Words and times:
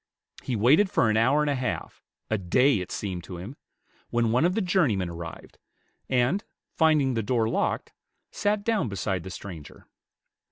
He 0.41 0.55
waited 0.55 0.89
for 0.89 1.11
an 1.11 1.15
hour 1.15 1.41
and 1.41 1.49
a 1.51 1.53
half, 1.53 2.01
a 2.27 2.39
day, 2.39 2.79
it 2.79 2.91
seemed 2.91 3.23
to 3.25 3.37
him, 3.37 3.55
when 4.09 4.31
one 4.31 4.45
of 4.45 4.55
the 4.55 4.61
journey 4.61 4.95
men 4.95 5.11
arrived, 5.11 5.59
and, 6.09 6.43
finding 6.75 7.13
the 7.13 7.21
door 7.21 7.47
locked, 7.47 7.91
sat 8.31 8.63
down 8.63 8.89
beside 8.89 9.21
the 9.21 9.29
stranger. 9.29 9.85